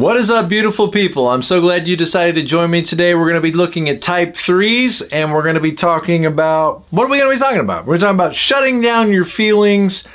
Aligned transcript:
What 0.00 0.16
is 0.16 0.30
up, 0.30 0.48
beautiful 0.48 0.88
people? 0.88 1.28
I'm 1.28 1.42
so 1.42 1.60
glad 1.60 1.86
you 1.86 1.94
decided 1.94 2.34
to 2.36 2.42
join 2.42 2.70
me 2.70 2.80
today. 2.80 3.14
We're 3.14 3.28
going 3.28 3.34
to 3.34 3.42
be 3.42 3.52
looking 3.52 3.90
at 3.90 4.00
type 4.00 4.34
threes 4.34 5.02
and 5.02 5.30
we're 5.30 5.42
going 5.42 5.56
to 5.56 5.60
be 5.60 5.72
talking 5.72 6.24
about 6.24 6.84
what 6.88 7.04
are 7.04 7.08
we 7.08 7.18
going 7.18 7.30
to 7.30 7.36
be 7.36 7.38
talking 7.38 7.60
about? 7.60 7.84
We're 7.84 7.98
talking 7.98 8.14
about 8.14 8.34
shutting 8.34 8.80
down 8.80 9.12
your 9.12 9.26
feelings, 9.26 10.08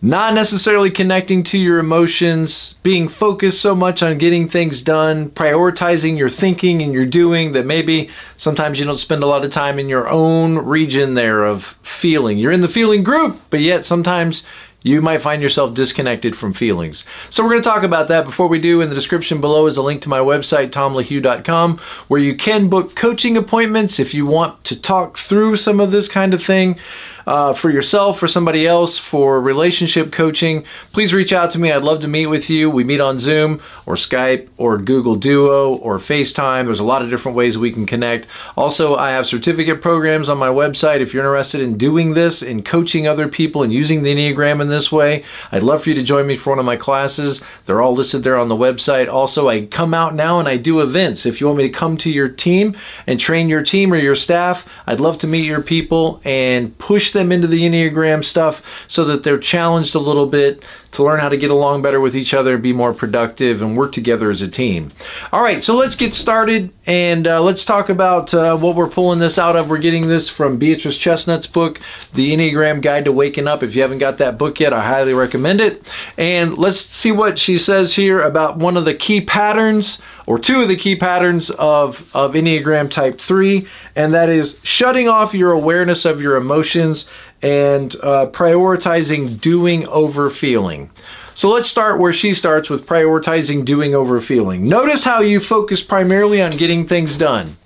not 0.00 0.32
necessarily 0.32 0.90
connecting 0.90 1.42
to 1.42 1.58
your 1.58 1.78
emotions, 1.78 2.76
being 2.82 3.06
focused 3.06 3.60
so 3.60 3.74
much 3.74 4.02
on 4.02 4.16
getting 4.16 4.48
things 4.48 4.80
done, 4.80 5.28
prioritizing 5.28 6.16
your 6.16 6.30
thinking 6.30 6.80
and 6.80 6.94
your 6.94 7.04
doing 7.04 7.52
that 7.52 7.66
maybe 7.66 8.08
sometimes 8.38 8.78
you 8.78 8.86
don't 8.86 8.96
spend 8.96 9.22
a 9.22 9.26
lot 9.26 9.44
of 9.44 9.50
time 9.50 9.78
in 9.78 9.90
your 9.90 10.08
own 10.08 10.56
region 10.56 11.12
there 11.12 11.44
of 11.44 11.76
feeling. 11.82 12.38
You're 12.38 12.50
in 12.50 12.62
the 12.62 12.66
feeling 12.66 13.04
group, 13.04 13.38
but 13.50 13.60
yet 13.60 13.84
sometimes 13.84 14.42
you 14.82 15.02
might 15.02 15.20
find 15.20 15.42
yourself 15.42 15.74
disconnected 15.74 16.36
from 16.36 16.52
feelings. 16.52 17.04
So 17.30 17.42
we're 17.42 17.50
going 17.50 17.62
to 17.62 17.68
talk 17.68 17.82
about 17.82 18.08
that. 18.08 18.24
Before 18.24 18.46
we 18.46 18.60
do, 18.60 18.80
in 18.80 18.88
the 18.88 18.94
description 18.94 19.40
below 19.40 19.66
is 19.66 19.76
a 19.76 19.82
link 19.82 20.02
to 20.02 20.08
my 20.08 20.20
website, 20.20 20.70
tomlahue.com, 20.70 21.78
where 22.06 22.20
you 22.20 22.36
can 22.36 22.68
book 22.68 22.94
coaching 22.94 23.36
appointments 23.36 23.98
if 23.98 24.14
you 24.14 24.26
want 24.26 24.62
to 24.64 24.80
talk 24.80 25.18
through 25.18 25.56
some 25.56 25.80
of 25.80 25.90
this 25.90 26.08
kind 26.08 26.32
of 26.32 26.42
thing 26.42 26.78
uh, 27.28 27.52
for 27.52 27.68
yourself, 27.68 28.18
for 28.18 28.26
somebody 28.26 28.66
else, 28.66 28.96
for 28.96 29.38
relationship 29.38 30.10
coaching, 30.10 30.64
please 30.94 31.12
reach 31.12 31.30
out 31.30 31.50
to 31.50 31.58
me. 31.58 31.70
I'd 31.70 31.82
love 31.82 32.00
to 32.00 32.08
meet 32.08 32.28
with 32.28 32.48
you. 32.48 32.70
We 32.70 32.84
meet 32.84 33.00
on 33.00 33.18
Zoom 33.18 33.60
or 33.84 33.96
Skype 33.96 34.48
or 34.56 34.78
Google 34.78 35.14
Duo 35.14 35.76
or 35.76 35.98
FaceTime. 35.98 36.64
There's 36.64 36.80
a 36.80 36.84
lot 36.84 37.02
of 37.02 37.10
different 37.10 37.36
ways 37.36 37.58
we 37.58 37.70
can 37.70 37.84
connect. 37.84 38.26
Also, 38.56 38.96
I 38.96 39.10
have 39.10 39.26
certificate 39.26 39.82
programs 39.82 40.30
on 40.30 40.38
my 40.38 40.48
website. 40.48 41.00
If 41.00 41.12
you're 41.12 41.22
interested 41.22 41.60
in 41.60 41.76
doing 41.76 42.14
this, 42.14 42.42
in 42.42 42.62
coaching 42.62 43.06
other 43.06 43.28
people 43.28 43.62
and 43.62 43.74
using 43.74 44.04
the 44.04 44.14
Enneagram 44.14 44.62
in 44.62 44.68
this 44.68 44.90
way, 44.90 45.22
I'd 45.52 45.62
love 45.62 45.82
for 45.82 45.90
you 45.90 45.94
to 45.96 46.02
join 46.02 46.26
me 46.26 46.38
for 46.38 46.48
one 46.48 46.58
of 46.58 46.64
my 46.64 46.76
classes. 46.76 47.42
They're 47.66 47.82
all 47.82 47.92
listed 47.92 48.22
there 48.22 48.38
on 48.38 48.48
the 48.48 48.56
website. 48.56 49.12
Also, 49.12 49.50
I 49.50 49.66
come 49.66 49.92
out 49.92 50.14
now 50.14 50.38
and 50.40 50.48
I 50.48 50.56
do 50.56 50.80
events. 50.80 51.26
If 51.26 51.42
you 51.42 51.46
want 51.46 51.58
me 51.58 51.68
to 51.68 51.78
come 51.78 51.98
to 51.98 52.10
your 52.10 52.30
team 52.30 52.74
and 53.06 53.20
train 53.20 53.50
your 53.50 53.62
team 53.62 53.92
or 53.92 53.96
your 53.96 54.16
staff, 54.16 54.66
I'd 54.86 54.98
love 54.98 55.18
to 55.18 55.26
meet 55.26 55.44
your 55.44 55.60
people 55.60 56.22
and 56.24 56.76
push 56.78 57.12
them 57.12 57.17
them 57.18 57.32
into 57.32 57.46
the 57.46 57.62
Enneagram 57.62 58.24
stuff 58.24 58.62
so 58.86 59.04
that 59.04 59.24
they're 59.24 59.38
challenged 59.38 59.94
a 59.94 59.98
little 59.98 60.26
bit 60.26 60.64
to 60.92 61.02
learn 61.02 61.20
how 61.20 61.28
to 61.28 61.36
get 61.36 61.50
along 61.50 61.82
better 61.82 62.00
with 62.00 62.16
each 62.16 62.32
other, 62.32 62.58
be 62.58 62.72
more 62.72 62.92
productive, 62.92 63.60
and 63.60 63.76
work 63.76 63.92
together 63.92 64.30
as 64.30 64.42
a 64.42 64.48
team. 64.48 64.92
All 65.32 65.42
right, 65.42 65.62
so 65.62 65.74
let's 65.74 65.96
get 65.96 66.14
started 66.14 66.70
and 66.86 67.26
uh, 67.26 67.42
let's 67.42 67.64
talk 67.64 67.88
about 67.88 68.32
uh, 68.32 68.56
what 68.56 68.74
we're 68.74 68.88
pulling 68.88 69.18
this 69.18 69.38
out 69.38 69.56
of. 69.56 69.68
We're 69.68 69.78
getting 69.78 70.08
this 70.08 70.28
from 70.28 70.56
Beatrice 70.56 70.96
Chestnut's 70.96 71.46
book, 71.46 71.80
The 72.14 72.34
Enneagram 72.34 72.80
Guide 72.80 73.04
to 73.04 73.12
Waking 73.12 73.48
Up. 73.48 73.62
If 73.62 73.74
you 73.74 73.82
haven't 73.82 73.98
got 73.98 74.18
that 74.18 74.38
book 74.38 74.60
yet, 74.60 74.72
I 74.72 74.82
highly 74.82 75.14
recommend 75.14 75.60
it. 75.60 75.86
And 76.16 76.56
let's 76.56 76.80
see 76.80 77.12
what 77.12 77.38
she 77.38 77.58
says 77.58 77.94
here 77.94 78.20
about 78.20 78.56
one 78.56 78.76
of 78.76 78.84
the 78.84 78.94
key 78.94 79.20
patterns 79.20 80.00
or 80.28 80.38
two 80.38 80.60
of 80.60 80.68
the 80.68 80.76
key 80.76 80.94
patterns 80.94 81.48
of, 81.52 82.14
of 82.14 82.34
Enneagram 82.34 82.90
Type 82.90 83.18
3, 83.18 83.66
and 83.96 84.12
that 84.12 84.28
is 84.28 84.58
shutting 84.62 85.08
off 85.08 85.32
your 85.32 85.52
awareness 85.52 86.04
of 86.04 86.20
your 86.20 86.36
emotions 86.36 87.08
and 87.42 87.94
uh, 87.96 88.26
prioritizing 88.30 89.40
doing 89.40 89.86
over 89.88 90.30
feeling. 90.30 90.90
So 91.34 91.48
let's 91.48 91.68
start 91.68 92.00
where 92.00 92.12
she 92.12 92.34
starts 92.34 92.68
with 92.68 92.86
prioritizing 92.86 93.64
doing 93.64 93.94
over 93.94 94.20
feeling. 94.20 94.68
Notice 94.68 95.04
how 95.04 95.20
you 95.20 95.38
focus 95.38 95.82
primarily 95.82 96.42
on 96.42 96.50
getting 96.50 96.86
things 96.86 97.16
done. 97.16 97.56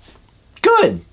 Good. 0.61 1.03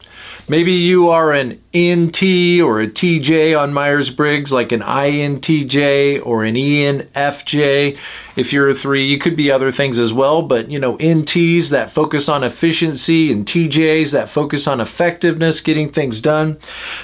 Maybe 0.51 0.73
you 0.73 1.09
are 1.11 1.31
an 1.31 1.63
NT 1.73 2.61
or 2.61 2.81
a 2.81 2.89
TJ 2.89 3.57
on 3.57 3.73
Myers 3.73 4.11
Briggs, 4.11 4.51
like 4.51 4.73
an 4.73 4.81
INTJ 4.81 6.27
or 6.27 6.43
an 6.43 6.57
ENFJ. 6.57 7.97
If 8.35 8.53
you're 8.53 8.69
a 8.69 8.75
three, 8.75 9.07
you 9.07 9.17
could 9.17 9.37
be 9.37 9.49
other 9.49 9.71
things 9.71 9.97
as 9.97 10.13
well, 10.13 10.43
but 10.43 10.69
you 10.69 10.81
know, 10.81 10.97
NTs 10.99 11.69
that 11.69 11.93
focus 11.93 12.29
on 12.29 12.43
efficiency 12.43 13.31
and 13.31 13.47
TJs 13.47 14.11
that 14.11 14.29
focus 14.29 14.67
on 14.67 14.81
effectiveness, 14.81 15.61
getting 15.61 15.89
things 15.89 16.21
done. 16.21 16.59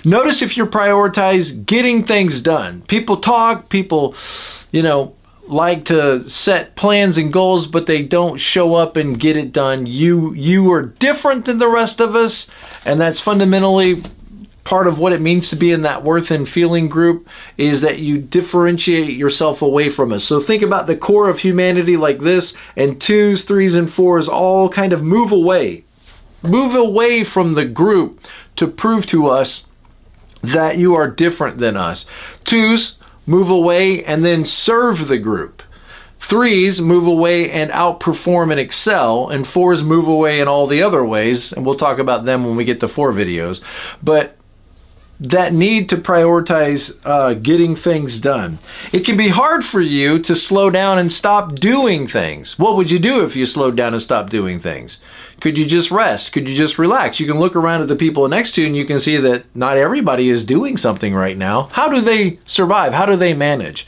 Notice 0.05 0.42
if 0.42 0.56
you 0.56 0.66
prioritize 0.66 1.65
getting 1.65 2.03
things 2.03 2.41
done. 2.41 2.82
People 2.88 3.19
talk, 3.19 3.69
people, 3.69 4.16
you 4.72 4.82
know, 4.82 5.15
like 5.49 5.84
to 5.87 6.29
set 6.29 6.77
plans 6.77 7.17
and 7.17 7.33
goals 7.33 7.67
but 7.67 7.87
they 7.87 8.03
don't 8.03 8.39
show 8.39 8.75
up 8.75 8.97
and 8.97 9.21
get 9.21 9.37
it 9.37 9.53
done. 9.53 9.87
You 9.87 10.33
you 10.34 10.71
are 10.73 10.83
different 10.83 11.45
than 11.45 11.59
the 11.59 11.69
rest 11.69 12.01
of 12.01 12.15
us 12.15 12.51
and 12.84 13.01
that's 13.01 13.21
fundamentally 13.21 14.03
part 14.67 14.89
of 14.89 14.99
what 14.99 15.12
it 15.12 15.21
means 15.21 15.49
to 15.49 15.55
be 15.55 15.71
in 15.71 15.83
that 15.83 16.03
worth 16.03 16.29
and 16.33 16.49
feeling 16.49 16.89
group 16.89 17.29
is 17.57 17.83
that 17.83 18.01
you 18.01 18.19
differentiate 18.19 19.17
yourself 19.17 19.62
away 19.62 19.89
from 19.89 20.12
us. 20.12 20.25
So 20.25 20.41
think 20.41 20.61
about 20.61 20.89
the 20.89 20.97
core 20.97 21.29
of 21.29 21.39
humanity 21.39 21.97
like 21.97 22.19
this 22.19 22.53
and 22.75 23.01
twos 23.01 23.45
threes 23.45 23.77
and 23.77 23.89
fours 23.89 24.28
all 24.28 24.69
kind 24.69 24.93
of 24.93 25.05
move 25.05 25.31
away. 25.31 25.84
Move 26.43 26.75
away 26.75 27.23
from 27.23 27.55
the 27.55 27.65
group 27.65 28.21
to 28.57 28.67
prove 28.67 29.07
to 29.07 29.28
us 29.28 29.67
that 30.43 30.78
you 30.78 30.95
are 30.95 31.09
different 31.09 31.59
than 31.59 31.77
us. 31.77 32.05
Twos 32.45 32.99
move 33.26 33.50
away 33.50 34.04
and 34.04 34.25
then 34.25 34.44
serve 34.44 35.09
the 35.09 35.19
group. 35.19 35.62
Threes 36.19 36.81
move 36.81 37.06
away 37.06 37.50
and 37.50 37.70
outperform 37.70 38.50
and 38.50 38.59
excel, 38.59 39.28
and 39.28 39.47
fours 39.47 39.82
move 39.82 40.09
away 40.09 40.41
in 40.41 40.48
all 40.48 40.66
the 40.66 40.82
other 40.82 41.04
ways, 41.04 41.53
and 41.53 41.66
we'll 41.66 41.75
talk 41.76 41.98
about 41.98 42.25
them 42.25 42.44
when 42.44 42.56
we 42.56 42.65
get 42.65 42.81
to 42.81 42.88
four 42.88 43.12
videos. 43.12 43.62
But 44.03 44.35
that 45.19 45.53
need 45.53 45.88
to 45.88 45.97
prioritize 45.97 46.99
uh, 47.04 47.34
getting 47.34 47.75
things 47.75 48.21
done. 48.21 48.59
It 48.93 49.00
can 49.00 49.16
be 49.16 49.28
hard 49.28 49.65
for 49.65 49.81
you 49.81 50.19
to 50.21 50.37
slow 50.37 50.69
down 50.69 50.99
and 50.99 51.12
stop 51.12 51.54
doing 51.54 52.06
things. 52.06 52.59
What 52.59 52.77
would 52.77 52.91
you 52.91 52.99
do 52.99 53.25
if 53.25 53.34
you 53.34 53.47
slowed 53.47 53.77
down 53.77 53.94
and 53.94 54.03
stopped 54.03 54.31
doing 54.31 54.60
things? 54.60 54.99
Could 55.41 55.59
you 55.59 55.66
just 55.66 55.91
rest? 55.91 56.32
Could 56.32 56.49
you 56.49 56.56
just 56.56 56.78
relax? 56.78 57.21
You 57.21 57.27
can 57.27 57.38
look 57.38 57.56
around 57.56 57.82
at 57.82 57.88
the 57.88 57.97
people 57.97 58.28
next 58.28 58.53
to 58.53 58.60
you 58.60 58.66
and 58.66 58.77
you 58.77 58.84
can 58.84 58.99
see 58.99 59.16
that 59.16 59.44
not 59.54 59.77
everybody 59.77 60.28
is 60.28 60.44
doing 60.44 60.77
something 60.77 61.15
right 61.15 61.37
now. 61.37 61.69
How 61.72 61.88
do 61.88 62.00
they 62.00 62.38
survive? 62.47 62.93
How 62.93 63.06
do 63.06 63.16
they 63.16 63.34
manage? 63.34 63.87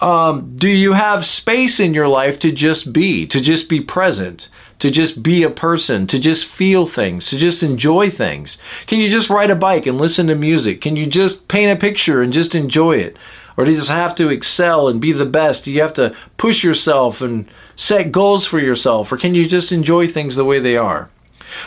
Um, 0.00 0.56
do 0.56 0.68
you 0.68 0.94
have 0.94 1.26
space 1.26 1.78
in 1.78 1.92
your 1.92 2.08
life 2.08 2.38
to 2.40 2.52
just 2.52 2.92
be, 2.92 3.26
to 3.26 3.40
just 3.40 3.68
be 3.68 3.80
present? 3.80 4.48
To 4.80 4.90
just 4.90 5.22
be 5.22 5.42
a 5.42 5.50
person, 5.50 6.06
to 6.08 6.18
just 6.18 6.44
feel 6.44 6.86
things, 6.86 7.26
to 7.28 7.38
just 7.38 7.62
enjoy 7.62 8.10
things? 8.10 8.58
Can 8.86 8.98
you 8.98 9.08
just 9.08 9.30
ride 9.30 9.50
a 9.50 9.54
bike 9.54 9.86
and 9.86 9.98
listen 9.98 10.26
to 10.26 10.34
music? 10.34 10.80
Can 10.80 10.96
you 10.96 11.06
just 11.06 11.48
paint 11.48 11.70
a 11.70 11.80
picture 11.80 12.20
and 12.20 12.32
just 12.32 12.54
enjoy 12.54 12.96
it? 12.96 13.16
Or 13.56 13.64
do 13.64 13.70
you 13.70 13.76
just 13.76 13.90
have 13.90 14.14
to 14.16 14.30
excel 14.30 14.88
and 14.88 15.00
be 15.00 15.12
the 15.12 15.26
best? 15.26 15.64
Do 15.64 15.70
you 15.70 15.82
have 15.82 15.92
to 15.94 16.16
push 16.38 16.64
yourself 16.64 17.20
and 17.20 17.46
set 17.76 18.10
goals 18.10 18.46
for 18.46 18.58
yourself? 18.58 19.12
Or 19.12 19.16
can 19.16 19.34
you 19.34 19.46
just 19.46 19.70
enjoy 19.70 20.06
things 20.06 20.34
the 20.34 20.44
way 20.44 20.58
they 20.58 20.76
are? 20.76 21.10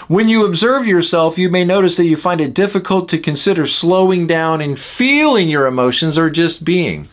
When 0.08 0.30
you 0.30 0.46
observe 0.46 0.88
yourself, 0.88 1.38
you 1.38 1.50
may 1.50 1.66
notice 1.66 1.96
that 1.98 2.06
you 2.06 2.18
find 2.18 2.42
it 2.42 2.54
difficult 2.54 3.10
to 3.10 3.20
consider 3.20 3.68
slowing 3.68 4.26
down 4.28 4.62
and 4.62 4.80
feeling 4.80 5.50
your 5.50 5.68
emotions 5.68 6.18
or 6.18 6.30
just 6.30 6.64
being. 6.64 7.10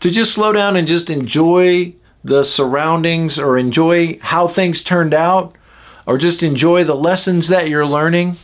To 0.00 0.10
just 0.10 0.32
slow 0.32 0.52
down 0.52 0.76
and 0.76 0.88
just 0.88 1.10
enjoy 1.10 1.94
the 2.24 2.44
surroundings 2.44 3.38
or 3.38 3.58
enjoy 3.58 4.18
how 4.20 4.46
things 4.48 4.82
turned 4.82 5.14
out 5.14 5.54
or 6.06 6.18
just 6.18 6.42
enjoy 6.42 6.84
the 6.84 6.94
lessons 6.94 7.48
that 7.48 7.68
you're 7.68 7.86
learning. 7.86 8.36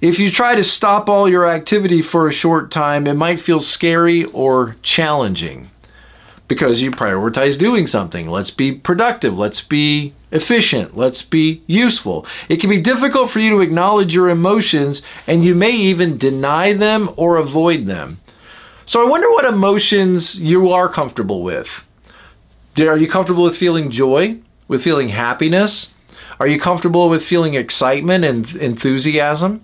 If 0.00 0.18
you 0.18 0.30
try 0.30 0.54
to 0.54 0.64
stop 0.64 1.08
all 1.08 1.28
your 1.28 1.46
activity 1.46 2.02
for 2.02 2.26
a 2.26 2.32
short 2.32 2.70
time, 2.70 3.06
it 3.06 3.14
might 3.14 3.40
feel 3.40 3.60
scary 3.60 4.24
or 4.24 4.76
challenging 4.82 5.70
because 6.48 6.82
you 6.82 6.90
prioritize 6.90 7.58
doing 7.58 7.86
something. 7.86 8.28
Let's 8.28 8.50
be 8.50 8.72
productive. 8.72 9.38
Let's 9.38 9.60
be 9.60 10.12
efficient. 10.32 10.96
Let's 10.96 11.22
be 11.22 11.62
useful. 11.66 12.26
It 12.48 12.56
can 12.56 12.68
be 12.68 12.80
difficult 12.80 13.30
for 13.30 13.38
you 13.38 13.50
to 13.50 13.60
acknowledge 13.60 14.14
your 14.14 14.28
emotions 14.28 15.02
and 15.26 15.44
you 15.44 15.54
may 15.54 15.70
even 15.70 16.18
deny 16.18 16.72
them 16.72 17.10
or 17.16 17.36
avoid 17.36 17.86
them. 17.86 18.18
So 18.84 19.06
I 19.06 19.08
wonder 19.08 19.30
what 19.30 19.44
emotions 19.44 20.40
you 20.40 20.72
are 20.72 20.88
comfortable 20.88 21.42
with. 21.42 21.84
Are 22.78 22.96
you 22.96 23.08
comfortable 23.08 23.44
with 23.44 23.56
feeling 23.56 23.90
joy? 23.90 24.38
With 24.66 24.82
feeling 24.82 25.10
happiness? 25.10 25.92
Are 26.40 26.46
you 26.46 26.58
comfortable 26.58 27.08
with 27.10 27.24
feeling 27.24 27.54
excitement 27.54 28.24
and 28.24 28.54
enthusiasm? 28.56 29.62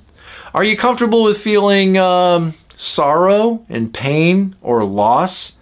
Are 0.53 0.65
you 0.65 0.77
comfortable 0.77 1.23
with 1.23 1.39
feeling 1.39 1.97
um, 1.97 2.55
sorrow 2.77 3.65
and 3.69 3.93
pain 3.95 4.55
or 4.61 4.85
loss 4.85 5.55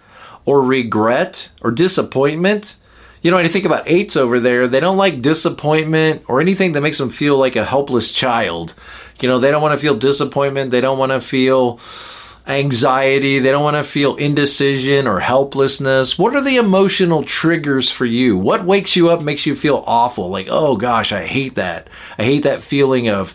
or 0.44 0.62
regret 0.62 1.50
or 1.62 1.70
disappointment? 1.70 2.76
You 3.22 3.31
know, 3.31 3.37
when 3.37 3.46
you 3.46 3.52
think 3.52 3.64
about 3.64 3.88
eights 3.88 4.16
over 4.16 4.40
there, 4.40 4.66
they 4.66 4.81
don't 4.81 4.96
like 4.96 5.22
disappointment 5.22 6.25
or 6.28 6.40
anything 6.40 6.72
that 6.72 6.81
makes 6.81 6.98
them 6.98 7.10
feel 7.10 7.38
like 7.38 7.56
a 7.56 7.64
helpless 7.64 8.10
child. 8.10 8.75
You 9.20 9.28
know, 9.28 9.38
they 9.38 9.50
don't 9.50 9.62
want 9.62 9.75
to 9.75 9.81
feel 9.81 9.96
disappointment. 9.96 10.72
They 10.72 10.81
don't 10.81 10.98
want 10.98 11.12
to 11.12 11.20
feel 11.20 11.81
anxiety, 12.46 13.38
they 13.38 13.50
don't 13.50 13.62
want 13.62 13.76
to 13.76 13.84
feel 13.84 14.16
indecision 14.16 15.06
or 15.06 15.20
helplessness. 15.20 16.19
What 16.19 16.34
are 16.37 16.43
the 16.43 16.56
emotional 16.56 17.22
triggers 17.25 17.90
for 17.90 18.06
you? 18.06 18.37
What 18.37 18.64
wakes 18.64 18.96
you 18.96 19.08
up, 19.10 19.22
makes 19.22 19.46
you 19.46 19.54
feel 19.54 19.82
awful? 19.87 20.28
Like, 20.28 20.46
oh 20.50 20.76
gosh, 20.76 21.12
I 21.12 21.26
hate 21.26 21.56
that. 21.56 21.88
I 22.19 22.25
hate 22.25 22.44
that 22.44 22.62
feeling 22.62 23.08
of 23.08 23.34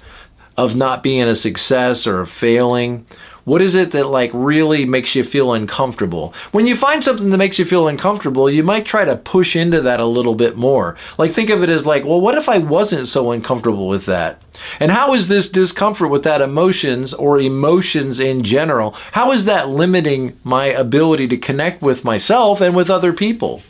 of 0.58 0.75
not 0.75 1.02
being 1.02 1.24
a 1.24 1.36
success 1.36 2.06
or 2.06 2.25
failing. 2.25 3.06
What 3.44 3.62
is 3.62 3.76
it 3.76 3.92
that 3.92 4.06
like 4.06 4.32
really 4.34 4.86
makes 4.86 5.16
you 5.16 5.24
feel 5.24 5.54
uncomfortable? 5.54 6.34
When 6.52 6.68
you 6.68 6.76
find 6.76 7.04
something 7.04 7.30
that 7.32 7.38
makes 7.38 7.58
you 7.58 7.66
feel 7.66 7.88
uncomfortable, 7.88 8.50
you 8.50 8.64
might 8.64 8.86
try 8.86 9.06
to 9.06 9.16
push 9.16 9.56
into 9.56 9.82
that 9.82 10.00
a 10.00 10.06
little 10.06 10.36
bit 10.36 10.56
more. 10.56 10.96
Like 11.18 11.32
think 11.32 11.50
of 11.50 11.64
it 11.64 11.70
as 11.70 11.86
like, 11.86 12.06
well, 12.06 12.22
what 12.22 12.38
if 12.38 12.48
I 12.48 12.60
wasn't 12.60 13.08
so 13.08 13.32
uncomfortable 13.32 13.88
with 13.88 14.06
that? 14.06 14.42
And 14.80 14.92
how 14.92 15.14
is 15.14 15.28
this 15.28 15.50
discomfort 15.50 16.10
with 16.10 16.24
that 16.24 16.42
emotions 16.42 17.14
or 17.14 17.40
emotions 17.40 18.20
in 18.20 18.44
general? 18.44 18.92
How 19.14 19.32
is 19.32 19.46
that 19.46 19.70
limiting 19.70 20.38
my 20.44 20.68
ability 20.68 21.28
to 21.30 21.38
connect 21.38 21.82
with 21.82 22.04
myself 22.04 22.62
and 22.62 22.76
with 22.76 22.90
other 22.90 23.14
people? 23.14 23.64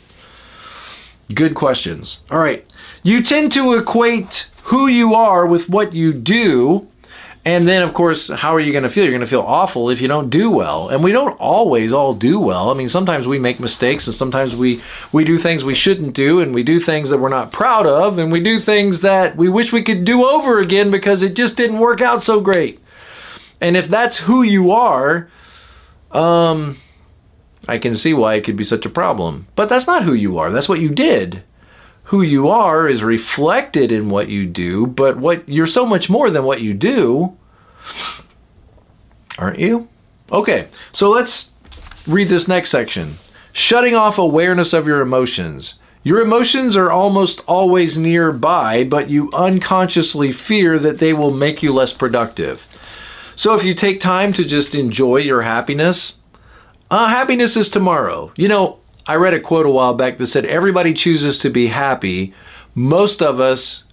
Good 1.34 1.54
questions. 1.54 2.20
All 2.30 2.38
right. 2.38 2.66
You 3.02 3.22
tend 3.22 3.52
to 3.52 3.72
equate 3.74 4.48
who 4.64 4.86
you 4.86 5.14
are 5.14 5.46
with 5.46 5.68
what 5.68 5.92
you 5.92 6.12
do. 6.12 6.88
And 7.44 7.66
then, 7.66 7.82
of 7.82 7.92
course, 7.92 8.28
how 8.28 8.54
are 8.54 8.60
you 8.60 8.70
going 8.70 8.84
to 8.84 8.88
feel? 8.88 9.02
You're 9.02 9.12
going 9.12 9.20
to 9.20 9.26
feel 9.26 9.40
awful 9.40 9.90
if 9.90 10.00
you 10.00 10.06
don't 10.06 10.30
do 10.30 10.48
well. 10.48 10.88
And 10.88 11.02
we 11.02 11.10
don't 11.10 11.32
always 11.40 11.92
all 11.92 12.14
do 12.14 12.38
well. 12.38 12.70
I 12.70 12.74
mean, 12.74 12.88
sometimes 12.88 13.26
we 13.26 13.40
make 13.40 13.58
mistakes 13.58 14.06
and 14.06 14.14
sometimes 14.14 14.54
we, 14.54 14.80
we 15.10 15.24
do 15.24 15.38
things 15.38 15.64
we 15.64 15.74
shouldn't 15.74 16.14
do 16.14 16.40
and 16.40 16.54
we 16.54 16.62
do 16.62 16.78
things 16.78 17.10
that 17.10 17.18
we're 17.18 17.28
not 17.28 17.50
proud 17.50 17.84
of 17.84 18.16
and 18.18 18.30
we 18.30 18.38
do 18.38 18.60
things 18.60 19.00
that 19.00 19.36
we 19.36 19.48
wish 19.48 19.72
we 19.72 19.82
could 19.82 20.04
do 20.04 20.24
over 20.24 20.60
again 20.60 20.92
because 20.92 21.24
it 21.24 21.34
just 21.34 21.56
didn't 21.56 21.80
work 21.80 22.00
out 22.00 22.22
so 22.22 22.40
great. 22.40 22.78
And 23.60 23.76
if 23.76 23.88
that's 23.88 24.18
who 24.18 24.42
you 24.42 24.70
are, 24.70 25.28
um, 26.12 26.78
I 27.66 27.78
can 27.78 27.96
see 27.96 28.14
why 28.14 28.34
it 28.34 28.44
could 28.44 28.56
be 28.56 28.64
such 28.64 28.86
a 28.86 28.90
problem. 28.90 29.48
But 29.56 29.68
that's 29.68 29.88
not 29.88 30.04
who 30.04 30.14
you 30.14 30.38
are. 30.38 30.52
That's 30.52 30.68
what 30.68 30.80
you 30.80 30.90
did. 30.90 31.42
Who 32.12 32.20
you 32.20 32.50
are 32.50 32.86
is 32.86 33.02
reflected 33.02 33.90
in 33.90 34.10
what 34.10 34.28
you 34.28 34.44
do, 34.44 34.86
but 34.86 35.16
what 35.16 35.48
you're 35.48 35.66
so 35.66 35.86
much 35.86 36.10
more 36.10 36.28
than 36.28 36.44
what 36.44 36.60
you 36.60 36.74
do. 36.74 37.38
Aren't 39.38 39.58
you? 39.58 39.88
Okay. 40.30 40.68
So 40.92 41.08
let's 41.08 41.52
read 42.06 42.28
this 42.28 42.46
next 42.46 42.68
section. 42.68 43.16
Shutting 43.54 43.94
off 43.94 44.18
awareness 44.18 44.74
of 44.74 44.86
your 44.86 45.00
emotions. 45.00 45.76
Your 46.02 46.20
emotions 46.20 46.76
are 46.76 46.90
almost 46.90 47.40
always 47.48 47.96
nearby, 47.96 48.84
but 48.84 49.08
you 49.08 49.30
unconsciously 49.32 50.32
fear 50.32 50.78
that 50.78 50.98
they 50.98 51.14
will 51.14 51.32
make 51.32 51.62
you 51.62 51.72
less 51.72 51.94
productive. 51.94 52.66
So 53.34 53.54
if 53.54 53.64
you 53.64 53.72
take 53.72 54.00
time 54.00 54.34
to 54.34 54.44
just 54.44 54.74
enjoy 54.74 55.16
your 55.16 55.40
happiness, 55.40 56.18
uh, 56.90 57.08
happiness 57.08 57.56
is 57.56 57.70
tomorrow. 57.70 58.34
You 58.36 58.48
know, 58.48 58.80
I 59.06 59.16
read 59.16 59.34
a 59.34 59.40
quote 59.40 59.66
a 59.66 59.70
while 59.70 59.94
back 59.94 60.18
that 60.18 60.26
said, 60.28 60.44
Everybody 60.44 60.92
chooses 60.92 61.38
to 61.40 61.50
be 61.50 61.68
happy, 61.68 62.32
most 62.74 63.20
of 63.22 63.40
us 63.40 63.84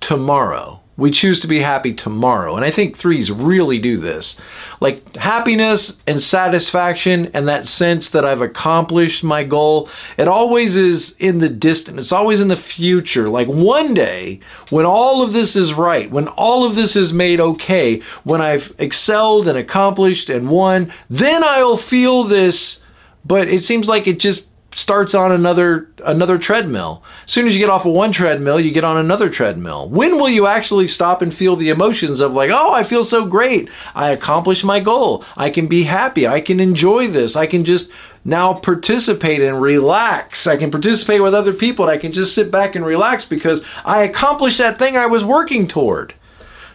tomorrow. 0.00 0.80
We 0.96 1.10
choose 1.10 1.40
to 1.40 1.48
be 1.48 1.58
happy 1.60 1.92
tomorrow. 1.92 2.54
And 2.54 2.64
I 2.64 2.70
think 2.70 2.96
threes 2.96 3.28
really 3.30 3.80
do 3.80 3.96
this. 3.96 4.36
Like 4.80 5.16
happiness 5.16 5.98
and 6.06 6.22
satisfaction 6.22 7.32
and 7.34 7.48
that 7.48 7.66
sense 7.66 8.10
that 8.10 8.24
I've 8.24 8.40
accomplished 8.40 9.24
my 9.24 9.42
goal, 9.42 9.88
it 10.16 10.28
always 10.28 10.76
is 10.76 11.16
in 11.18 11.38
the 11.38 11.48
distant. 11.48 11.98
It's 11.98 12.12
always 12.12 12.40
in 12.40 12.46
the 12.46 12.56
future. 12.56 13.28
Like 13.28 13.48
one 13.48 13.92
day, 13.92 14.38
when 14.70 14.86
all 14.86 15.22
of 15.22 15.32
this 15.32 15.56
is 15.56 15.74
right, 15.74 16.08
when 16.08 16.28
all 16.28 16.64
of 16.64 16.76
this 16.76 16.94
is 16.94 17.12
made 17.12 17.40
okay, 17.40 18.00
when 18.22 18.40
I've 18.40 18.72
excelled 18.78 19.48
and 19.48 19.58
accomplished 19.58 20.28
and 20.30 20.48
won, 20.48 20.92
then 21.10 21.42
I'll 21.42 21.76
feel 21.76 22.22
this. 22.22 22.80
But 23.24 23.48
it 23.48 23.62
seems 23.62 23.88
like 23.88 24.06
it 24.06 24.20
just 24.20 24.48
starts 24.74 25.14
on 25.14 25.30
another 25.30 25.88
another 26.04 26.36
treadmill. 26.36 27.02
As 27.24 27.30
soon 27.30 27.46
as 27.46 27.54
you 27.54 27.60
get 27.60 27.70
off 27.70 27.86
of 27.86 27.92
one 27.92 28.12
treadmill, 28.12 28.58
you 28.58 28.72
get 28.72 28.84
on 28.84 28.96
another 28.96 29.30
treadmill. 29.30 29.88
When 29.88 30.16
will 30.16 30.28
you 30.28 30.46
actually 30.46 30.88
stop 30.88 31.22
and 31.22 31.32
feel 31.32 31.56
the 31.56 31.70
emotions 31.70 32.20
of 32.20 32.32
like, 32.32 32.50
"Oh, 32.52 32.72
I 32.72 32.82
feel 32.82 33.04
so 33.04 33.24
great. 33.24 33.68
I 33.94 34.10
accomplished 34.10 34.64
my 34.64 34.80
goal. 34.80 35.24
I 35.36 35.50
can 35.50 35.68
be 35.68 35.84
happy. 35.84 36.26
I 36.26 36.40
can 36.40 36.60
enjoy 36.60 37.06
this. 37.06 37.36
I 37.36 37.46
can 37.46 37.64
just 37.64 37.88
now 38.24 38.54
participate 38.54 39.40
and 39.40 39.60
relax. 39.60 40.46
I 40.46 40.56
can 40.56 40.70
participate 40.70 41.22
with 41.22 41.34
other 41.34 41.52
people 41.52 41.84
and 41.84 41.92
I 41.92 41.98
can 41.98 42.12
just 42.12 42.34
sit 42.34 42.50
back 42.50 42.74
and 42.74 42.84
relax 42.84 43.24
because 43.24 43.62
I 43.84 44.02
accomplished 44.02 44.58
that 44.58 44.78
thing 44.78 44.96
I 44.96 45.06
was 45.06 45.24
working 45.24 45.66
toward." 45.68 46.14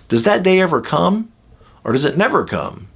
Does 0.07 0.23
that 0.23 0.41
day 0.41 0.59
ever 0.59 0.81
come? 0.81 1.29
Or 1.83 1.91
does 1.91 2.05
it 2.05 2.17
never 2.17 2.43
come? 2.45 2.88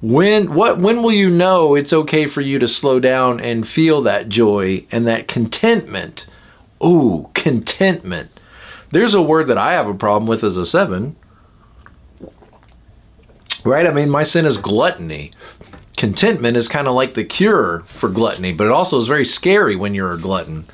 When 0.00 0.54
what 0.54 0.78
when 0.78 1.02
will 1.02 1.12
you 1.12 1.30
know 1.30 1.74
it's 1.74 1.92
okay 1.92 2.26
for 2.26 2.40
you 2.40 2.58
to 2.58 2.68
slow 2.68 3.00
down 3.00 3.40
and 3.40 3.66
feel 3.66 4.02
that 4.02 4.28
joy 4.28 4.84
and 4.92 5.06
that 5.06 5.28
contentment? 5.28 6.26
Ooh, 6.84 7.30
contentment. 7.34 8.38
There's 8.90 9.14
a 9.14 9.22
word 9.22 9.46
that 9.48 9.58
I 9.58 9.72
have 9.72 9.88
a 9.88 9.94
problem 9.94 10.28
with 10.28 10.44
as 10.44 10.58
a 10.58 10.66
7. 10.66 11.16
Right? 13.64 13.86
I 13.86 13.90
mean, 13.90 14.10
my 14.10 14.22
sin 14.22 14.44
is 14.44 14.58
gluttony. 14.58 15.32
Contentment 15.96 16.56
is 16.56 16.68
kind 16.68 16.86
of 16.86 16.94
like 16.94 17.14
the 17.14 17.24
cure 17.24 17.84
for 17.96 18.08
gluttony, 18.08 18.52
but 18.52 18.66
it 18.66 18.72
also 18.72 18.98
is 18.98 19.06
very 19.06 19.24
scary 19.24 19.74
when 19.74 19.94
you're 19.94 20.12
a 20.12 20.20
glutton. 20.20 20.66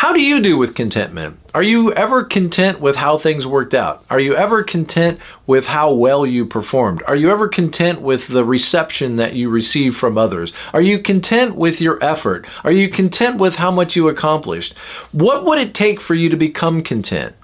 How 0.00 0.14
do 0.14 0.22
you 0.22 0.40
do 0.40 0.56
with 0.56 0.74
contentment? 0.74 1.38
Are 1.52 1.62
you 1.62 1.92
ever 1.92 2.24
content 2.24 2.80
with 2.80 2.96
how 2.96 3.18
things 3.18 3.46
worked 3.46 3.74
out? 3.74 4.02
Are 4.08 4.18
you 4.18 4.34
ever 4.34 4.62
content 4.62 5.20
with 5.46 5.66
how 5.66 5.92
well 5.92 6.24
you 6.24 6.46
performed? 6.46 7.02
Are 7.06 7.14
you 7.14 7.30
ever 7.30 7.48
content 7.48 8.00
with 8.00 8.28
the 8.28 8.42
reception 8.42 9.16
that 9.16 9.34
you 9.34 9.50
receive 9.50 9.94
from 9.94 10.16
others? 10.16 10.54
Are 10.72 10.80
you 10.80 11.00
content 11.00 11.54
with 11.54 11.82
your 11.82 12.02
effort? 12.02 12.46
Are 12.64 12.72
you 12.72 12.88
content 12.88 13.36
with 13.36 13.56
how 13.56 13.70
much 13.70 13.94
you 13.94 14.08
accomplished? 14.08 14.72
What 15.12 15.44
would 15.44 15.58
it 15.58 15.74
take 15.74 16.00
for 16.00 16.14
you 16.14 16.30
to 16.30 16.36
become 16.36 16.82
content? 16.82 17.34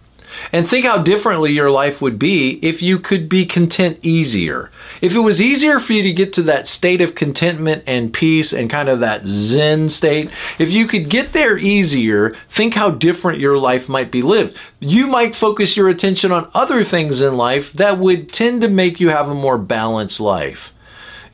And 0.53 0.69
think 0.69 0.87
how 0.87 1.03
differently 1.03 1.53
your 1.53 1.71
life 1.71 2.01
would 2.01 2.19
be 2.19 2.59
if 2.63 2.83
you 2.83 2.99
could 2.99 3.29
be 3.29 3.47
content 3.47 3.99
easier. 4.03 4.71
If 5.01 5.15
it 5.15 5.21
was 5.21 5.43
easier 5.43 5.81
for 5.81 5.93
you 5.93 6.03
to 6.03 6.13
get 6.13 6.33
to 6.35 6.43
that 6.43 6.69
state 6.69 7.01
of 7.01 7.15
contentment 7.15 7.85
and 7.87 8.13
peace 8.13 8.53
and 8.53 8.71
kind 8.71 8.89
of 8.89 9.01
that 9.01 9.27
zen 9.27 9.89
state, 9.89 10.31
if 10.59 10.71
you 10.71 10.87
could 10.87 11.09
get 11.09 11.33
there 11.33 11.59
easier, 11.59 12.35
think 12.49 12.75
how 12.75 12.91
different 12.91 13.41
your 13.41 13.59
life 13.59 13.89
might 13.89 14.11
be 14.11 14.23
lived. 14.23 14.57
You 14.81 15.07
might 15.07 15.37
focus 15.37 15.77
your 15.77 15.89
attention 15.89 16.33
on 16.33 16.51
other 16.55 16.85
things 16.85 17.21
in 17.21 17.37
life 17.37 17.73
that 17.75 17.99
would 17.99 18.33
tend 18.33 18.61
to 18.63 18.69
make 18.69 19.01
you 19.01 19.11
have 19.11 19.29
a 19.29 19.35
more 19.35 19.59
balanced 19.59 20.21
life. 20.21 20.73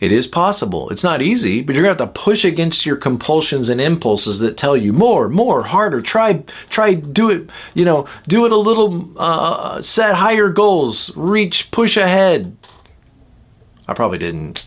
It 0.03 0.11
is 0.11 0.27
possible. 0.27 0.91
It's 0.91 1.05
not 1.05 1.23
easy, 1.23 1.63
but 1.63 1.77
you're 1.77 1.85
going 1.85 1.97
to 1.97 2.05
have 2.05 2.13
to 2.13 2.21
push 2.21 2.45
against 2.45 2.85
your 2.85 2.97
compulsions 2.97 3.69
and 3.69 3.81
impulses 3.81 4.41
that 4.41 4.57
tell 4.57 4.77
you 4.77 4.93
more, 4.93 5.29
more, 5.29 5.63
harder. 5.63 6.03
Try, 6.03 6.43
try, 6.71 6.95
do 6.95 7.31
it. 7.31 7.49
You 7.73 7.85
know, 7.85 8.09
do 8.27 8.45
it 8.45 8.51
a 8.51 8.57
little. 8.57 9.13
Uh, 9.17 9.81
set 9.81 10.17
higher 10.17 10.49
goals. 10.49 11.17
Reach, 11.17 11.71
push 11.71 11.97
ahead. 11.97 12.57
I 13.87 13.95
probably 13.95 14.19
didn't. 14.19 14.67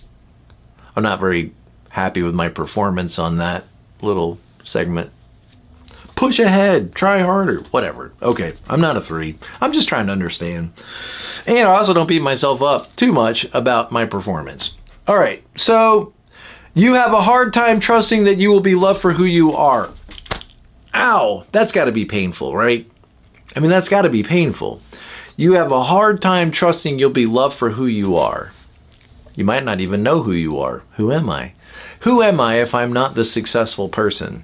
I'm 0.96 1.04
not 1.04 1.20
very 1.20 1.52
happy 1.90 2.22
with 2.22 2.34
my 2.34 2.48
performance 2.48 3.20
on 3.20 3.36
that 3.36 3.66
little 4.02 4.40
segment. 4.64 5.12
Push 6.16 6.40
ahead, 6.40 6.96
try 6.96 7.20
harder, 7.20 7.60
whatever. 7.72 8.14
Okay, 8.22 8.54
I'm 8.70 8.80
not 8.80 8.96
a 8.96 9.02
three. 9.02 9.38
I'm 9.59 9.74
just 9.74 9.90
trying 9.90 10.06
to 10.06 10.14
understand. 10.14 10.71
And 11.45 11.68
I 11.68 11.76
also 11.76 11.94
don't 11.94 12.07
beat 12.07 12.21
myself 12.21 12.62
up 12.62 12.95
too 12.95 13.12
much 13.12 13.45
about 13.54 13.92
my 13.92 14.06
performance. 14.06 14.76
All 15.07 15.18
right, 15.18 15.44
so 15.56 16.14
you 16.74 16.95
have 16.95 17.14
a 17.14 17.21
hard 17.21 17.54
time 17.54 17.80
trusting 17.80 18.24
that 18.24 18.38
you 18.38 18.50
will 18.50 18.59
be 18.59 18.74
loved 18.74 19.02
for 19.02 19.14
who 19.14 19.24
you 19.24 19.54
are. 19.54 19.92
Ow, 20.95 21.45
that's 21.52 21.71
got 21.71 21.85
to 21.85 21.92
be 21.92 22.06
painful, 22.06 22.56
right? 22.56 22.90
I 23.56 23.59
mean, 23.59 23.69
that's 23.69 23.88
got 23.88 24.02
to 24.02 24.09
be 24.09 24.24
painful. 24.24 24.81
You 25.38 25.54
have 25.54 25.71
a 25.71 25.83
hard 25.83 26.24
time 26.24 26.50
trusting 26.50 26.97
you'll 26.97 27.12
be 27.12 27.28
loved 27.28 27.56
for 27.56 27.71
who 27.71 27.85
you 27.85 28.18
are. 28.18 28.52
You 29.35 29.45
might 29.45 29.64
not 29.64 29.80
even 29.80 30.02
know 30.02 30.24
who 30.24 30.31
you 30.31 30.59
are. 30.59 30.81
Who 30.94 31.12
am 31.12 31.30
I? 31.30 31.54
Who 32.00 32.24
am 32.24 32.40
I 32.40 32.56
if 32.56 32.74
I'm 32.74 32.92
not 32.92 33.14
the 33.14 33.26
successful 33.26 33.90
person? 33.90 34.44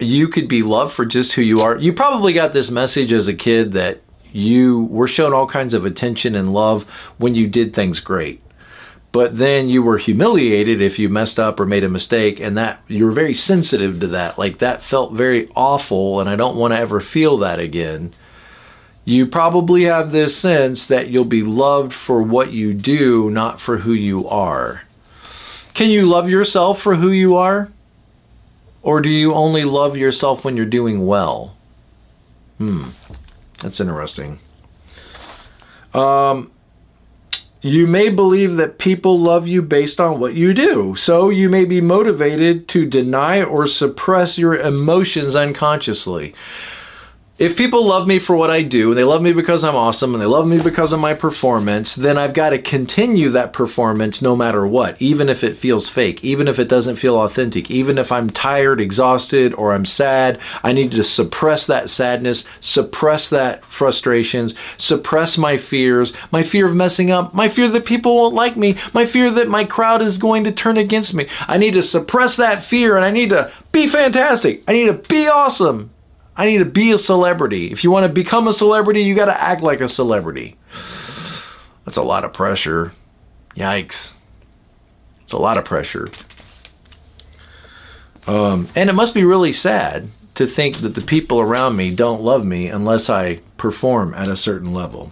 You 0.00 0.26
could 0.26 0.48
be 0.48 0.64
loved 0.64 0.92
for 0.92 1.06
just 1.06 1.34
who 1.34 1.42
you 1.42 1.60
are. 1.60 1.76
You 1.76 1.92
probably 1.92 2.32
got 2.32 2.52
this 2.52 2.70
message 2.70 3.12
as 3.12 3.28
a 3.28 3.34
kid 3.34 3.72
that 3.72 4.00
you 4.32 4.84
were 4.84 5.06
shown 5.06 5.32
all 5.32 5.46
kinds 5.46 5.72
of 5.72 5.84
attention 5.84 6.34
and 6.34 6.52
love 6.52 6.82
when 7.16 7.36
you 7.36 7.46
did 7.46 7.72
things 7.72 8.00
great 8.00 8.42
but 9.12 9.38
then 9.38 9.68
you 9.68 9.82
were 9.82 9.98
humiliated 9.98 10.80
if 10.80 10.98
you 10.98 11.08
messed 11.08 11.38
up 11.38 11.58
or 11.58 11.66
made 11.66 11.84
a 11.84 11.88
mistake 11.88 12.40
and 12.40 12.56
that 12.56 12.80
you 12.88 13.06
were 13.06 13.12
very 13.12 13.34
sensitive 13.34 14.00
to 14.00 14.06
that. 14.08 14.38
Like 14.38 14.58
that 14.58 14.82
felt 14.82 15.12
very 15.12 15.48
awful 15.56 16.20
and 16.20 16.28
i 16.28 16.36
don't 16.36 16.56
want 16.56 16.74
to 16.74 16.78
ever 16.78 17.00
feel 17.00 17.38
that 17.38 17.58
again. 17.58 18.14
You 19.04 19.26
probably 19.26 19.84
have 19.84 20.12
this 20.12 20.36
sense 20.36 20.86
that 20.86 21.08
you'll 21.08 21.24
be 21.24 21.42
loved 21.42 21.94
for 21.94 22.22
what 22.22 22.52
you 22.52 22.74
do 22.74 23.30
not 23.30 23.60
for 23.60 23.78
who 23.78 23.92
you 23.92 24.28
are. 24.28 24.82
Can 25.72 25.90
you 25.90 26.06
love 26.06 26.28
yourself 26.28 26.80
for 26.80 26.96
who 26.96 27.10
you 27.10 27.36
are? 27.36 27.70
Or 28.82 29.00
do 29.00 29.08
you 29.08 29.32
only 29.32 29.64
love 29.64 29.96
yourself 29.96 30.44
when 30.44 30.56
you're 30.56 30.66
doing 30.66 31.06
well? 31.06 31.56
Hmm 32.58 32.88
that's 33.58 33.80
interesting. 33.80 34.38
Um 35.94 36.50
you 37.60 37.86
may 37.86 38.08
believe 38.08 38.56
that 38.56 38.78
people 38.78 39.18
love 39.18 39.48
you 39.48 39.62
based 39.62 39.98
on 39.98 40.20
what 40.20 40.34
you 40.34 40.54
do, 40.54 40.94
so 40.94 41.28
you 41.28 41.48
may 41.48 41.64
be 41.64 41.80
motivated 41.80 42.68
to 42.68 42.86
deny 42.86 43.42
or 43.42 43.66
suppress 43.66 44.38
your 44.38 44.56
emotions 44.56 45.34
unconsciously. 45.34 46.34
If 47.38 47.56
people 47.56 47.84
love 47.84 48.08
me 48.08 48.18
for 48.18 48.34
what 48.34 48.50
I 48.50 48.62
do, 48.62 48.94
they 48.94 49.04
love 49.04 49.22
me 49.22 49.32
because 49.32 49.62
I'm 49.62 49.76
awesome, 49.76 50.12
and 50.12 50.20
they 50.20 50.26
love 50.26 50.48
me 50.48 50.60
because 50.60 50.92
of 50.92 50.98
my 50.98 51.14
performance, 51.14 51.94
then 51.94 52.18
I've 52.18 52.34
got 52.34 52.50
to 52.50 52.58
continue 52.58 53.28
that 53.30 53.52
performance 53.52 54.20
no 54.20 54.34
matter 54.34 54.66
what, 54.66 55.00
even 55.00 55.28
if 55.28 55.44
it 55.44 55.56
feels 55.56 55.88
fake, 55.88 56.24
even 56.24 56.48
if 56.48 56.58
it 56.58 56.68
doesn't 56.68 56.96
feel 56.96 57.16
authentic, 57.16 57.70
even 57.70 57.96
if 57.96 58.10
I'm 58.10 58.28
tired, 58.28 58.80
exhausted, 58.80 59.54
or 59.54 59.72
I'm 59.72 59.84
sad. 59.84 60.40
I 60.64 60.72
need 60.72 60.90
to 60.92 61.04
suppress 61.04 61.64
that 61.66 61.88
sadness, 61.88 62.44
suppress 62.58 63.30
that 63.30 63.64
frustrations, 63.64 64.56
suppress 64.76 65.38
my 65.38 65.58
fears, 65.58 66.12
my 66.32 66.42
fear 66.42 66.66
of 66.66 66.74
messing 66.74 67.12
up, 67.12 67.34
my 67.34 67.48
fear 67.48 67.68
that 67.68 67.86
people 67.86 68.16
won't 68.16 68.34
like 68.34 68.56
me, 68.56 68.76
my 68.92 69.06
fear 69.06 69.30
that 69.30 69.48
my 69.48 69.64
crowd 69.64 70.02
is 70.02 70.18
going 70.18 70.42
to 70.42 70.50
turn 70.50 70.76
against 70.76 71.14
me. 71.14 71.28
I 71.46 71.56
need 71.56 71.74
to 71.74 71.84
suppress 71.84 72.34
that 72.34 72.64
fear 72.64 72.96
and 72.96 73.04
I 73.04 73.12
need 73.12 73.30
to 73.30 73.52
be 73.70 73.86
fantastic. 73.86 74.64
I 74.66 74.72
need 74.72 74.86
to 74.86 74.94
be 74.94 75.28
awesome. 75.28 75.92
I 76.38 76.46
need 76.46 76.58
to 76.58 76.64
be 76.64 76.92
a 76.92 76.98
celebrity. 76.98 77.72
If 77.72 77.82
you 77.82 77.90
want 77.90 78.04
to 78.04 78.08
become 78.08 78.46
a 78.46 78.52
celebrity, 78.52 79.02
you 79.02 79.16
got 79.16 79.24
to 79.26 79.42
act 79.42 79.60
like 79.60 79.80
a 79.80 79.88
celebrity. 79.88 80.56
That's 81.84 81.96
a 81.96 82.02
lot 82.02 82.24
of 82.24 82.32
pressure. 82.32 82.92
Yikes. 83.56 84.12
It's 85.24 85.32
a 85.32 85.38
lot 85.38 85.58
of 85.58 85.64
pressure. 85.64 86.08
Um, 88.28 88.68
and 88.76 88.88
it 88.88 88.92
must 88.92 89.14
be 89.14 89.24
really 89.24 89.52
sad 89.52 90.10
to 90.36 90.46
think 90.46 90.78
that 90.78 90.94
the 90.94 91.00
people 91.00 91.40
around 91.40 91.76
me 91.76 91.90
don't 91.90 92.22
love 92.22 92.44
me 92.44 92.68
unless 92.68 93.10
I 93.10 93.40
perform 93.56 94.14
at 94.14 94.28
a 94.28 94.36
certain 94.36 94.72
level. 94.72 95.10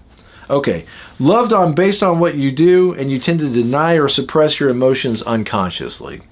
Okay, 0.49 0.87
loved 1.19 1.53
on 1.53 1.75
based 1.75 2.05
on 2.05 2.21
what 2.21 2.37
you 2.37 2.53
do, 2.53 2.93
and 2.93 3.11
you 3.11 3.19
tend 3.19 3.41
to 3.41 3.51
deny 3.51 3.95
or 3.95 4.09
suppress 4.09 4.61
your 4.61 4.69
emotions 4.69 5.23
unconsciously. 5.23 6.23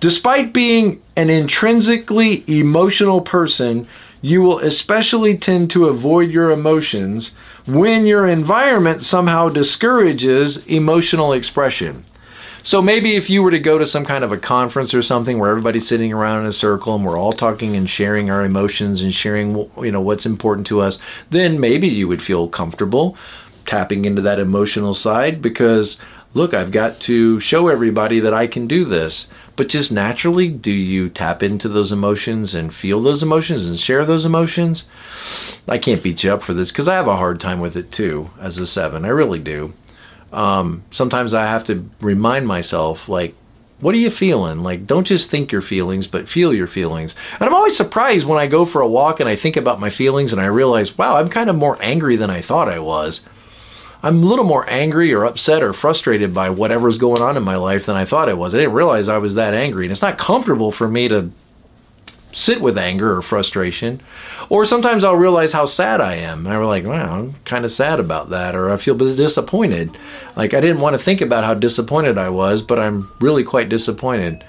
Despite 0.00 0.52
being 0.52 1.00
an 1.16 1.30
intrinsically 1.30 2.44
emotional 2.46 3.22
person, 3.22 3.86
you 4.20 4.42
will 4.42 4.58
especially 4.58 5.36
tend 5.36 5.70
to 5.70 5.86
avoid 5.86 6.30
your 6.30 6.50
emotions 6.50 7.34
when 7.66 8.06
your 8.06 8.26
environment 8.26 9.02
somehow 9.02 9.48
discourages 9.48 10.58
emotional 10.66 11.32
expression. 11.32 12.04
So 12.62 12.82
maybe 12.82 13.16
if 13.16 13.30
you 13.30 13.42
were 13.42 13.50
to 13.50 13.58
go 13.58 13.78
to 13.78 13.86
some 13.86 14.04
kind 14.04 14.22
of 14.22 14.32
a 14.32 14.38
conference 14.38 14.92
or 14.92 15.00
something 15.00 15.38
where 15.38 15.50
everybody's 15.50 15.88
sitting 15.88 16.12
around 16.12 16.42
in 16.42 16.46
a 16.46 16.52
circle 16.52 16.94
and 16.94 17.04
we're 17.04 17.18
all 17.18 17.32
talking 17.32 17.74
and 17.74 17.88
sharing 17.88 18.30
our 18.30 18.44
emotions 18.44 19.00
and 19.00 19.14
sharing 19.14 19.56
you 19.82 19.90
know 19.90 20.00
what's 20.00 20.26
important 20.26 20.66
to 20.66 20.80
us, 20.80 20.98
then 21.30 21.58
maybe 21.58 21.88
you 21.88 22.06
would 22.06 22.22
feel 22.22 22.48
comfortable 22.48 23.16
tapping 23.64 24.04
into 24.04 24.20
that 24.20 24.38
emotional 24.38 24.92
side 24.92 25.40
because 25.40 25.98
look, 26.34 26.54
I've 26.54 26.70
got 26.70 27.00
to 27.00 27.40
show 27.40 27.68
everybody 27.68 28.20
that 28.20 28.34
I 28.34 28.46
can 28.46 28.66
do 28.66 28.84
this. 28.84 29.28
But 29.56 29.68
just 29.68 29.92
naturally 29.92 30.48
do 30.48 30.72
you 30.72 31.10
tap 31.10 31.42
into 31.42 31.68
those 31.68 31.92
emotions 31.92 32.54
and 32.54 32.72
feel 32.72 33.00
those 33.00 33.22
emotions 33.22 33.66
and 33.66 33.78
share 33.78 34.06
those 34.06 34.24
emotions? 34.24 34.88
I 35.68 35.76
can't 35.76 36.02
beat 36.02 36.24
you 36.24 36.32
up 36.32 36.42
for 36.42 36.54
this 36.54 36.72
because 36.72 36.88
i 36.88 36.94
have 36.94 37.08
a 37.08 37.16
hard 37.16 37.40
time 37.40 37.60
with 37.60 37.76
it 37.76 37.92
too 37.92 38.30
as 38.40 38.58
a 38.58 38.66
seven. 38.66 39.04
I 39.04 39.08
really 39.08 39.38
do. 39.38 39.74
Um, 40.32 40.84
sometimes 40.90 41.34
i 41.34 41.44
have 41.44 41.64
to 41.64 41.90
remind 42.00 42.46
myself 42.46 43.08
like 43.08 43.34
what 43.80 43.94
are 43.94 43.98
you 43.98 44.10
feeling? 44.10 44.62
Like 44.62 44.86
don't 44.86 45.06
just 45.06 45.30
think 45.30 45.52
your 45.52 45.60
feelings 45.60 46.06
but 46.06 46.28
feel 46.28 46.54
your 46.54 46.66
feelings. 46.66 47.14
And 47.38 47.46
i'm 47.46 47.54
always 47.54 47.76
surprised 47.76 48.26
when 48.26 48.38
i 48.38 48.46
go 48.46 48.64
for 48.64 48.80
a 48.80 48.88
walk 48.88 49.20
and 49.20 49.28
i 49.28 49.36
think 49.36 49.56
about 49.56 49.80
my 49.80 49.90
feelings 49.90 50.32
and 50.32 50.40
i 50.40 50.46
realize 50.46 50.96
wow 50.96 51.16
i'm 51.16 51.28
kind 51.28 51.50
of 51.50 51.56
more 51.56 51.76
angry 51.82 52.16
than 52.16 52.30
i 52.30 52.40
thought 52.40 52.68
i 52.68 52.78
was 52.78 53.22
I'm 54.02 54.22
a 54.22 54.26
little 54.26 54.44
more 54.44 54.68
angry 54.68 55.12
or 55.12 55.24
upset 55.24 55.62
or 55.62 55.72
frustrated 55.72 56.32
by 56.32 56.48
whatever's 56.48 56.98
going 56.98 57.20
on 57.20 57.36
in 57.36 57.42
my 57.42 57.56
life 57.56 57.86
than 57.86 57.96
I 57.96 58.06
thought 58.06 58.30
I 58.30 58.34
was. 58.34 58.54
I 58.54 58.58
didn't 58.58 58.72
realize 58.72 59.08
I 59.08 59.18
was 59.18 59.34
that 59.34 59.52
angry. 59.52 59.84
And 59.84 59.92
it's 59.92 60.02
not 60.02 60.16
comfortable 60.16 60.72
for 60.72 60.88
me 60.88 61.08
to 61.08 61.30
sit 62.32 62.60
with 62.60 62.78
anger 62.78 63.14
or 63.14 63.20
frustration. 63.20 64.00
Or 64.48 64.64
sometimes 64.64 65.04
I'll 65.04 65.16
realize 65.16 65.52
how 65.52 65.66
sad 65.66 66.00
I 66.00 66.14
am. 66.14 66.46
And 66.46 66.54
I'm 66.54 66.64
like, 66.64 66.84
wow, 66.84 67.18
I'm 67.18 67.34
kind 67.44 67.64
of 67.64 67.70
sad 67.70 68.00
about 68.00 68.30
that. 68.30 68.54
Or 68.54 68.70
I 68.70 68.78
feel 68.78 68.96
disappointed. 68.96 69.96
Like 70.34 70.54
I 70.54 70.60
didn't 70.60 70.80
want 70.80 70.94
to 70.94 70.98
think 70.98 71.20
about 71.20 71.44
how 71.44 71.54
disappointed 71.54 72.16
I 72.16 72.30
was, 72.30 72.62
but 72.62 72.78
I'm 72.78 73.10
really 73.20 73.44
quite 73.44 73.68
disappointed. 73.68 74.42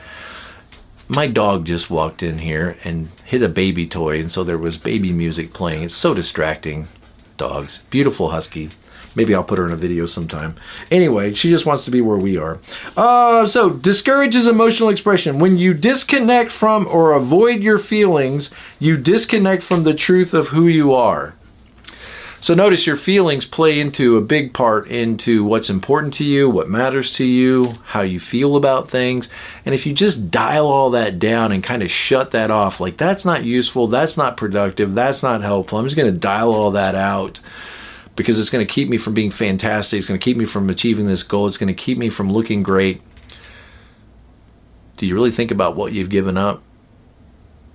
My 1.10 1.27
dog 1.27 1.65
just 1.65 1.89
walked 1.89 2.24
in 2.24 2.38
here 2.38 2.77
and 2.86 3.10
hit 3.25 3.41
a 3.41 3.50
baby 3.50 3.86
toy, 3.86 4.22
and 4.22 4.31
so 4.31 4.46
there 4.46 4.58
was 4.58 4.77
baby 4.77 5.12
music 5.12 5.51
playing. 5.51 5.84
It's 5.84 5.93
so 5.93 6.13
distracting. 6.13 6.88
Dogs. 7.36 7.81
Beautiful 7.89 8.29
husky. 8.29 8.70
Maybe 9.15 9.36
I'll 9.36 9.43
put 9.43 9.60
her 9.60 9.65
in 9.65 9.74
a 9.74 9.77
video 9.77 10.05
sometime. 10.05 10.55
Anyway, 10.89 11.34
she 11.34 11.50
just 11.50 11.65
wants 11.65 11.86
to 11.86 11.91
be 11.91 12.01
where 12.01 12.17
we 12.17 12.38
are. 12.38 12.60
Uh, 12.96 13.46
so, 13.48 13.70
discourages 13.70 14.48
emotional 14.48 14.89
expression. 14.89 15.39
When 15.39 15.58
you 15.58 15.74
disconnect 15.74 16.51
from 16.51 16.88
or 16.88 17.13
avoid 17.13 17.62
your 17.62 17.77
feelings, 17.77 18.50
you 18.79 18.98
disconnect 18.98 19.63
from 19.63 19.84
the 19.84 19.93
truth 19.93 20.34
of 20.34 20.50
who 20.50 20.67
you 20.67 20.93
are. 20.93 21.36
So 22.41 22.55
notice 22.55 22.88
your 22.88 22.96
feelings 22.96 23.46
play 23.46 23.79
into 23.79 24.17
a 24.17 24.22
big 24.22 24.51
part 24.51 24.88
into 24.88 25.43
what's 25.43 25.70
important 25.70 26.15
to 26.15 26.24
you, 26.24 26.50
what 26.50 26.67
matters 26.67 27.13
to 27.13 27.24
you, 27.24 27.75
how 27.86 28.01
you 28.01 28.20
feel 28.20 28.55
about 28.55 28.89
things. 28.89 29.29
And 29.63 29.75
if 29.75 29.86
you 29.86 29.93
just 29.93 30.31
dial 30.31 30.65
all 30.65 30.89
that 30.89 31.20
down 31.20 31.51
and 31.51 31.63
kind 31.63 31.84
of 31.84 31.91
shut 31.91 32.31
that 32.31 32.50
off, 32.50 32.79
like 32.79 32.98
that's 32.98 33.25
not 33.25 33.43
useful, 33.43 33.86
that's 33.86 34.17
not 34.17 34.38
productive, 34.38 34.96
that's 34.96 35.22
not 35.22 35.43
helpful. 35.43 35.77
I'm 35.77 35.86
just 35.86 35.96
going 35.96 36.12
to 36.12 36.20
dial 36.20 36.51
all 36.51 36.72
that 36.72 36.96
out 36.96 37.39
because 38.15 38.39
it's 38.39 38.49
going 38.49 38.65
to 38.65 38.71
keep 38.71 38.89
me 38.89 38.97
from 38.97 39.13
being 39.13 39.31
fantastic. 39.31 39.97
It's 39.97 40.07
going 40.07 40.19
to 40.19 40.23
keep 40.23 40.37
me 40.37 40.45
from 40.45 40.69
achieving 40.69 41.07
this 41.07 41.23
goal. 41.23 41.47
It's 41.47 41.57
going 41.57 41.67
to 41.67 41.73
keep 41.73 41.97
me 41.97 42.09
from 42.09 42.31
looking 42.31 42.63
great. 42.63 43.01
Do 44.97 45.05
you 45.05 45.15
really 45.15 45.31
think 45.31 45.51
about 45.51 45.75
what 45.75 45.93
you've 45.93 46.09
given 46.09 46.37
up? 46.37 46.61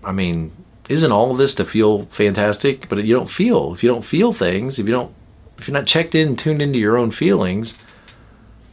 I 0.05 0.13
mean, 0.13 0.53
isn't 0.89 1.11
all 1.11 1.35
this 1.35 1.55
to 1.55 1.65
feel 1.65 2.07
fantastic? 2.07 2.89
But 2.89 3.05
you 3.05 3.15
don't 3.15 3.31
feel. 3.31 3.73
If 3.73 3.83
you 3.83 3.89
don't 3.89 4.05
feel 4.05 4.33
things, 4.33 4.79
if 4.79 4.87
you 4.87 4.93
don't, 4.93 5.13
if 5.59 5.67
you're 5.67 5.73
not 5.73 5.87
checked 5.87 6.15
in, 6.15 6.37
tuned 6.37 6.63
into 6.63 6.79
your 6.79 6.97
own 6.97 7.11
feelings, 7.11 7.77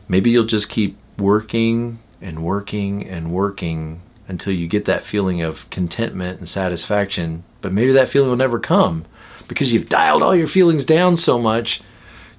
maybe 0.08 0.30
you'll 0.30 0.46
just 0.46 0.70
keep 0.70 0.98
working 1.18 2.00
and 2.22 2.44
working 2.44 3.08
and 3.08 3.32
working 3.32 4.02
until 4.28 4.54
you 4.54 4.68
get 4.68 4.86
that 4.86 5.04
feeling 5.04 5.42
of 5.42 5.70
contentment 5.70 6.40
and 6.40 6.48
satisfaction. 6.48 7.44
But 7.62 7.72
maybe 7.72 7.94
that 7.94 8.10
feeling 8.10 8.30
will 8.30 8.36
never 8.36 8.60
come 8.60 9.06
because 9.48 9.74
you've 9.74 9.90
dialed 9.90 10.22
all 10.24 10.36
your 10.36 10.48
feelings 10.48 10.86
down 10.86 11.18
so 11.18 11.40
much. 11.40 11.82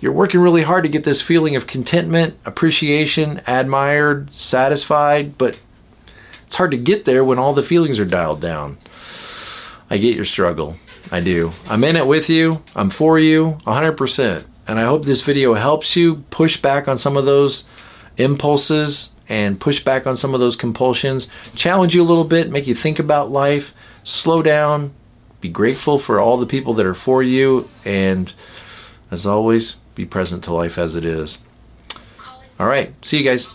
You're 0.01 0.13
working 0.13 0.41
really 0.41 0.63
hard 0.63 0.85
to 0.85 0.91
get 0.91 1.05
this 1.05 1.23
feeling 1.23 1.57
of 1.57 1.67
contentment, 1.67 2.37
appreciation, 2.45 3.41
admired, 3.47 4.33
satisfied, 4.35 5.39
but 5.39 5.59
it's 6.47 6.57
hard 6.57 6.73
to 6.73 6.77
get 6.77 7.05
there 7.05 7.25
when 7.25 7.39
all 7.39 7.53
the 7.53 7.63
feelings 7.63 7.99
are 7.99 8.05
dialed 8.05 8.41
down. 8.41 8.79
I 9.89 9.99
get 9.99 10.17
your 10.17 10.25
struggle. 10.25 10.77
I 11.11 11.21
do. 11.21 11.53
I'm 11.67 11.85
in 11.85 11.97
it 11.97 12.07
with 12.07 12.29
you. 12.29 12.63
I'm 12.75 12.91
for 12.91 13.19
you 13.19 13.59
100%. 13.67 14.45
And 14.67 14.81
I 14.81 14.85
hope 14.85 15.05
this 15.05 15.21
video 15.21 15.55
helps 15.55 15.95
you 15.97 16.25
push 16.31 16.61
back 16.61 16.89
on 16.89 16.99
some 16.99 17.17
of 17.17 17.25
those 17.25 17.65
impulses 18.17 19.11
and 19.29 19.61
push 19.61 19.83
back 19.83 20.07
on 20.07 20.17
some 20.17 20.35
of 20.35 20.41
those 20.41 20.57
compulsions, 20.57 21.29
challenge 21.55 21.95
you 21.95 22.03
a 22.03 22.05
little 22.05 22.25
bit, 22.25 22.51
make 22.51 22.67
you 22.67 22.75
think 22.75 22.99
about 22.99 23.31
life, 23.31 23.75
slow 24.03 24.43
down, 24.43 24.93
be 25.45 25.51
grateful 25.51 25.99
for 25.99 26.19
all 26.19 26.39
the 26.39 26.47
people 26.47 26.73
that 26.73 26.87
are 26.87 26.95
for 26.95 27.23
you, 27.23 27.69
and 27.85 28.33
as 29.11 29.27
always, 29.27 29.77
be 29.95 30.07
present 30.07 30.43
to 30.43 30.55
life 30.55 30.79
as 30.79 30.97
it 30.97 31.05
is. 31.05 31.37
All 32.59 32.67
right, 32.67 32.95
see 33.05 33.19
you 33.19 33.25
guys. 33.25 33.51